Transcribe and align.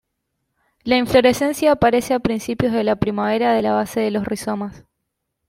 La 0.83 0.97
inflorescencia 0.97 1.73
aparece 1.73 2.15
a 2.15 2.19
principios 2.19 2.71
de 2.73 2.83
la 2.83 2.95
primavera 2.95 3.53
de 3.53 3.61
la 3.61 3.73
base 3.73 3.99
de 3.99 4.09
los 4.09 4.25
rizomas. 4.25 4.83